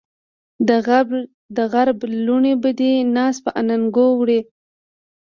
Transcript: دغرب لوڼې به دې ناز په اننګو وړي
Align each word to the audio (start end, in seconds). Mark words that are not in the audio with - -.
دغرب 1.55 1.99
لوڼې 2.25 2.53
به 2.61 2.69
دې 2.79 2.91
ناز 3.15 3.35
په 3.45 3.51
اننګو 3.59 4.07
وړي 4.19 4.39